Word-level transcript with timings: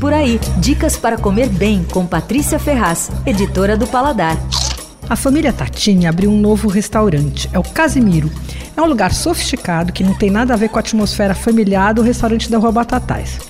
Por 0.00 0.12
aí, 0.12 0.38
dicas 0.58 0.96
para 0.96 1.18
comer 1.18 1.48
bem 1.48 1.82
com 1.82 2.06
Patrícia 2.06 2.56
Ferraz, 2.56 3.10
editora 3.26 3.76
do 3.76 3.84
Paladar. 3.84 4.36
A 5.10 5.16
família 5.16 5.52
Tatini 5.52 6.06
abriu 6.06 6.30
um 6.30 6.38
novo 6.38 6.68
restaurante, 6.68 7.50
é 7.52 7.58
o 7.58 7.64
Casimiro. 7.64 8.30
É 8.76 8.80
um 8.80 8.86
lugar 8.86 9.12
sofisticado 9.12 9.92
que 9.92 10.04
não 10.04 10.14
tem 10.14 10.30
nada 10.30 10.54
a 10.54 10.56
ver 10.56 10.68
com 10.68 10.78
a 10.78 10.80
atmosfera 10.80 11.34
familiar 11.34 11.94
do 11.94 12.02
restaurante 12.02 12.48
da 12.48 12.58
Rua 12.58 12.70
Batatais. 12.70 13.40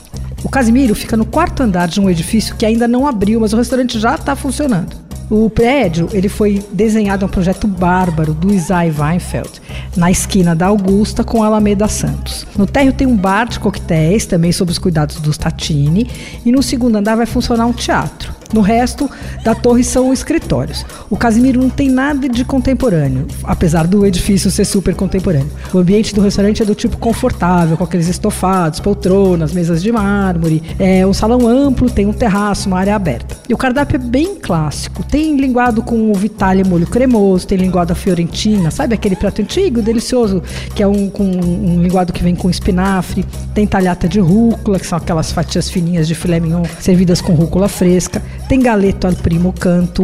O 0.42 0.48
Casimiro 0.48 0.94
fica 0.94 1.18
no 1.18 1.26
quarto 1.26 1.62
andar 1.62 1.86
de 1.86 2.00
um 2.00 2.08
edifício 2.08 2.56
que 2.56 2.64
ainda 2.64 2.88
não 2.88 3.06
abriu, 3.06 3.40
mas 3.40 3.52
o 3.52 3.56
restaurante 3.58 4.00
já 4.00 4.14
está 4.14 4.34
funcionando. 4.34 5.07
O 5.30 5.50
prédio 5.50 6.08
ele 6.12 6.28
foi 6.28 6.64
desenhado 6.72 7.26
um 7.26 7.28
projeto 7.28 7.66
bárbaro 7.66 8.32
do 8.32 8.52
Isai 8.52 8.90
Weinfeld, 8.90 9.60
na 9.94 10.10
esquina 10.10 10.56
da 10.56 10.68
Augusta 10.68 11.22
com 11.22 11.42
a 11.42 11.46
Alameda 11.46 11.86
Santos. 11.86 12.46
No 12.56 12.66
térreo 12.66 12.94
tem 12.94 13.06
um 13.06 13.16
bar 13.16 13.46
de 13.46 13.60
coquetéis, 13.60 14.24
também 14.24 14.52
sob 14.52 14.72
os 14.72 14.78
cuidados 14.78 15.20
dos 15.20 15.36
Tatini, 15.36 16.10
e 16.46 16.50
no 16.50 16.62
segundo 16.62 16.96
andar 16.96 17.14
vai 17.14 17.26
funcionar 17.26 17.66
um 17.66 17.74
teatro. 17.74 18.32
No 18.54 18.62
resto 18.62 19.10
da 19.44 19.54
torre 19.54 19.84
são 19.84 20.10
escritórios. 20.14 20.86
O 21.10 21.16
Casimiro 21.18 21.60
não 21.60 21.68
tem 21.68 21.90
nada 21.90 22.26
de 22.26 22.42
contemporâneo, 22.42 23.26
apesar 23.44 23.86
do 23.86 24.06
edifício 24.06 24.50
ser 24.50 24.64
super 24.64 24.94
contemporâneo. 24.94 25.50
O 25.74 25.78
ambiente 25.78 26.14
do 26.14 26.22
restaurante 26.22 26.62
é 26.62 26.64
do 26.64 26.74
tipo 26.74 26.96
confortável, 26.96 27.76
com 27.76 27.84
aqueles 27.84 28.08
estofados, 28.08 28.80
poltronas, 28.80 29.52
mesas 29.52 29.82
de 29.82 29.92
mármore. 29.92 30.62
É 30.78 31.06
um 31.06 31.12
salão 31.12 31.46
amplo, 31.46 31.90
tem 31.90 32.06
um 32.06 32.14
terraço, 32.14 32.68
uma 32.68 32.78
área 32.78 32.96
aberta. 32.96 33.37
E 33.48 33.54
o 33.54 33.56
cardápio 33.56 33.96
é 33.96 33.98
bem 33.98 34.34
clássico. 34.36 35.02
Tem 35.02 35.36
linguado 35.36 35.82
com 35.82 36.10
o 36.10 36.14
vitale 36.14 36.62
molho 36.64 36.86
cremoso, 36.86 37.46
tem 37.46 37.56
linguado 37.56 37.94
fiorentina, 37.94 38.70
sabe 38.70 38.94
aquele 38.94 39.16
prato 39.16 39.40
antigo, 39.40 39.80
delicioso, 39.80 40.42
que 40.74 40.82
é 40.82 40.86
um, 40.86 41.08
com 41.08 41.24
um 41.24 41.82
linguado 41.82 42.12
que 42.12 42.22
vem 42.22 42.34
com 42.34 42.50
espinafre. 42.50 43.24
Tem 43.54 43.66
talhata 43.66 44.08
de 44.08 44.20
rúcula, 44.20 44.78
que 44.78 44.86
são 44.86 44.98
aquelas 44.98 45.32
fatias 45.32 45.70
fininhas 45.70 46.06
de 46.06 46.14
filé 46.14 46.38
mignon 46.38 46.64
servidas 46.80 47.20
com 47.20 47.32
rúcula 47.32 47.68
fresca 47.68 48.22
tem 48.48 48.60
galeto 48.60 49.06
al 49.06 49.12
primo 49.12 49.52
canto 49.52 50.02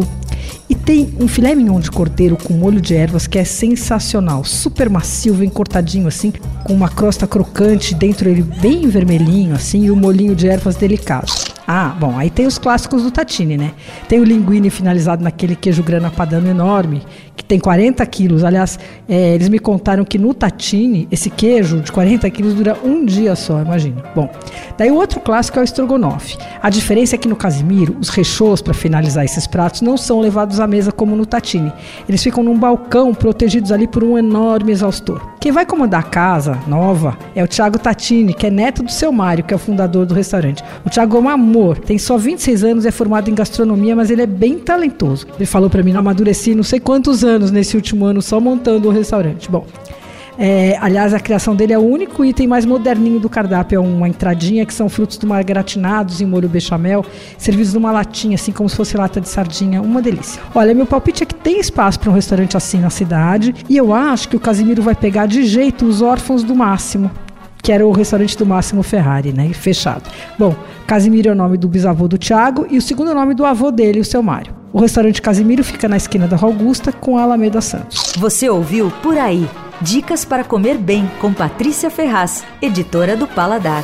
e 0.69 0.75
tem 0.75 1.13
um 1.19 1.27
filé 1.27 1.55
mignon 1.55 1.79
de 1.79 1.89
cordeiro 1.89 2.37
com 2.37 2.53
molho 2.53 2.79
de 2.79 2.95
ervas 2.95 3.25
que 3.25 3.39
é 3.39 3.43
sensacional, 3.43 4.43
super 4.43 4.89
macio, 4.89 5.33
vem 5.33 5.49
cortadinho 5.49 6.07
assim, 6.07 6.31
com 6.63 6.73
uma 6.73 6.89
crosta 6.89 7.25
crocante, 7.25 7.95
dentro 7.95 8.29
ele 8.29 8.43
bem 8.43 8.87
vermelhinho 8.87 9.55
assim 9.55 9.85
e 9.85 9.91
o 9.91 9.95
molhinho 9.95 10.35
de 10.35 10.47
ervas 10.47 10.75
delicado. 10.75 11.31
Ah, 11.67 11.95
bom, 11.99 12.15
aí 12.17 12.29
tem 12.29 12.45
os 12.45 12.59
clássicos 12.59 13.01
do 13.01 13.09
Tatini, 13.09 13.57
né? 13.57 13.71
Tem 14.07 14.19
o 14.19 14.23
linguine 14.23 14.69
finalizado 14.69 15.23
naquele 15.23 15.55
queijo 15.55 15.81
grana 15.81 16.11
padano 16.11 16.47
enorme, 16.47 17.01
que 17.35 17.43
tem 17.43 17.59
40 17.59 18.05
quilos. 18.05 18.43
Aliás, 18.43 18.77
é, 19.09 19.33
eles 19.33 19.49
me 19.49 19.57
contaram 19.57 20.05
que 20.05 20.19
no 20.19 20.31
Tatini, 20.31 21.07
esse 21.11 21.29
queijo 21.29 21.79
de 21.79 21.91
40 21.91 22.29
quilos 22.29 22.53
dura 22.53 22.77
um 22.83 23.03
dia 23.03 23.35
só, 23.35 23.61
imagina. 23.61 24.03
Bom, 24.15 24.29
daí 24.77 24.91
o 24.91 24.95
outro 24.95 25.19
clássico 25.19 25.57
é 25.57 25.61
o 25.61 25.63
estrogonofe. 25.63 26.37
A 26.61 26.69
diferença 26.69 27.15
é 27.15 27.17
que 27.17 27.27
no 27.27 27.35
Casimiro, 27.35 27.97
os 27.99 28.09
rechôs 28.09 28.61
para 28.61 28.73
finalizar 28.73 29.25
esses 29.25 29.47
pratos 29.47 29.81
não 29.81 29.97
são 29.97 30.19
levados 30.19 30.59
à 30.59 30.67
mesa 30.67 30.91
como 30.91 31.15
no 31.15 31.25
Tatini. 31.25 31.73
Eles 32.07 32.21
ficam 32.21 32.43
num 32.43 32.59
balcão 32.59 33.11
protegidos 33.11 33.71
ali 33.71 33.87
por 33.87 34.03
um 34.03 34.19
enorme 34.19 34.71
exaustor. 34.71 35.34
Quem 35.45 35.51
vai 35.51 35.63
comandar 35.63 35.99
a 35.99 36.03
casa 36.03 36.57
nova 36.65 37.15
é 37.35 37.43
o 37.43 37.47
Thiago 37.47 37.77
Tatini, 37.77 38.33
que 38.33 38.47
é 38.47 38.49
neto 38.49 38.81
do 38.81 38.91
seu 38.91 39.11
Mário, 39.11 39.43
que 39.43 39.53
é 39.53 39.55
o 39.55 39.59
fundador 39.59 40.03
do 40.03 40.15
restaurante. 40.15 40.63
O 40.83 40.89
Thiago 40.89 41.17
é 41.17 41.19
um 41.19 41.29
amor, 41.29 41.77
tem 41.77 41.99
só 41.99 42.17
26 42.17 42.63
anos, 42.63 42.83
é 42.83 42.89
formado 42.89 43.29
em 43.29 43.35
gastronomia, 43.35 43.95
mas 43.95 44.09
ele 44.09 44.23
é 44.23 44.25
bem 44.25 44.57
talentoso. 44.57 45.27
Ele 45.35 45.45
falou 45.45 45.69
para 45.69 45.83
mim, 45.83 45.93
não 45.93 45.99
amadureci 45.99 46.55
não 46.55 46.63
sei 46.63 46.79
quantos 46.79 47.23
anos 47.23 47.51
nesse 47.51 47.75
último 47.75 48.05
ano 48.05 48.23
só 48.23 48.39
montando 48.39 48.87
o 48.87 48.91
restaurante. 48.91 49.47
Bom, 49.47 49.67
é, 50.37 50.77
aliás, 50.81 51.13
a 51.13 51.19
criação 51.19 51.55
dele 51.55 51.73
é 51.73 51.77
o 51.77 51.81
único 51.81 52.23
item 52.23 52.47
mais 52.47 52.65
moderninho 52.65 53.19
do 53.19 53.29
cardápio. 53.29 53.77
É 53.77 53.79
uma 53.79 54.07
entradinha 54.07 54.65
que 54.65 54.73
são 54.73 54.89
frutos 54.89 55.17
do 55.17 55.27
mar 55.27 55.43
gratinados 55.43 56.21
em 56.21 56.25
molho 56.25 56.49
bechamel, 56.49 57.05
servidos 57.37 57.73
numa 57.73 57.91
latinha, 57.91 58.35
assim 58.35 58.51
como 58.51 58.69
se 58.69 58.75
fosse 58.75 58.97
lata 58.97 59.21
de 59.21 59.29
sardinha. 59.29 59.81
Uma 59.81 60.01
delícia. 60.01 60.41
Olha, 60.53 60.73
meu 60.73 60.85
palpite 60.85 61.23
é 61.23 61.25
que 61.25 61.35
tem 61.35 61.59
espaço 61.59 61.99
para 61.99 62.09
um 62.09 62.13
restaurante 62.13 62.57
assim 62.57 62.79
na 62.79 62.89
cidade. 62.89 63.53
E 63.69 63.77
eu 63.77 63.93
acho 63.93 64.29
que 64.29 64.35
o 64.35 64.39
Casimiro 64.39 64.81
vai 64.81 64.95
pegar 64.95 65.25
de 65.25 65.43
jeito 65.43 65.85
os 65.85 66.01
órfãos 66.01 66.43
do 66.43 66.55
Máximo 66.55 67.11
que 67.65 67.71
era 67.71 67.83
o 67.83 67.91
restaurante 67.91 68.37
do 68.37 68.45
Máximo 68.45 68.83
Ferrari, 68.83 69.33
né? 69.33 69.51
Fechado. 69.51 70.03
Bom, 70.37 70.55
Casimiro 70.85 71.29
é 71.29 71.31
o 71.31 71.35
nome 71.35 71.57
do 71.57 71.67
bisavô 71.67 72.07
do 72.07 72.15
Tiago 72.15 72.67
e 72.69 72.77
o 72.77 72.81
segundo 72.81 73.11
nome 73.11 73.33
do 73.33 73.43
avô 73.43 73.71
dele, 73.71 73.99
o 73.99 74.05
seu 74.05 74.21
Mário. 74.21 74.53
O 74.71 74.79
restaurante 74.79 75.19
Casimiro 75.19 75.63
fica 75.63 75.87
na 75.87 75.97
esquina 75.97 76.27
da 76.27 76.37
Augusta 76.39 76.91
com 76.91 77.17
a 77.17 77.23
Alameda 77.23 77.61
Santos. 77.61 78.13
Você 78.17 78.47
ouviu 78.47 78.91
Por 79.01 79.17
Aí. 79.17 79.49
Dicas 79.81 80.23
para 80.23 80.43
comer 80.43 80.77
bem 80.77 81.05
com 81.19 81.33
Patrícia 81.33 81.89
Ferraz, 81.89 82.45
editora 82.61 83.17
do 83.17 83.27
Paladar. 83.27 83.83